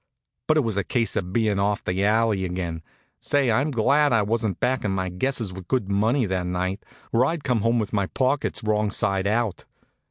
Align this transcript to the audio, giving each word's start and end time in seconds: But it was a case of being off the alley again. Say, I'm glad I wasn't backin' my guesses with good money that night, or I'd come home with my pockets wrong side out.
But 0.47 0.57
it 0.57 0.61
was 0.61 0.77
a 0.77 0.83
case 0.83 1.15
of 1.15 1.31
being 1.31 1.59
off 1.59 1.83
the 1.83 2.03
alley 2.03 2.43
again. 2.43 2.81
Say, 3.19 3.51
I'm 3.51 3.69
glad 3.69 4.11
I 4.11 4.23
wasn't 4.23 4.59
backin' 4.59 4.89
my 4.89 5.09
guesses 5.09 5.53
with 5.53 5.67
good 5.67 5.89
money 5.91 6.25
that 6.25 6.47
night, 6.47 6.81
or 7.13 7.23
I'd 7.23 7.43
come 7.43 7.61
home 7.61 7.77
with 7.77 7.93
my 7.93 8.07
pockets 8.07 8.63
wrong 8.63 8.89
side 8.89 9.27
out. 9.27 9.65